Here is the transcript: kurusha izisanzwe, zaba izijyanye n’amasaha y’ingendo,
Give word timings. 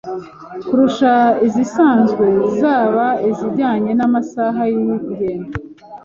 kurusha 0.67 1.13
izisanzwe, 1.47 2.25
zaba 2.59 3.07
izijyanye 3.29 3.91
n’amasaha 3.95 4.61
y’ingendo, 4.73 5.57